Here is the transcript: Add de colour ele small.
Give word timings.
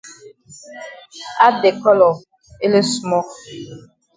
Add 1.47 1.55
de 1.63 1.71
colour 1.83 2.15
ele 2.65 2.81
small. 2.93 3.27